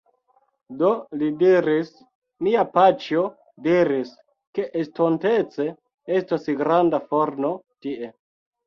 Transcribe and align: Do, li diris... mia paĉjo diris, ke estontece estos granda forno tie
Do, 0.77 0.87
li 1.23 1.27
diris... 1.41 1.91
mia 2.47 2.65
paĉjo 2.79 3.27
diris, 3.69 4.17
ke 4.59 4.69
estontece 4.83 5.71
estos 6.19 6.53
granda 6.65 7.07
forno 7.15 7.59
tie 7.87 8.15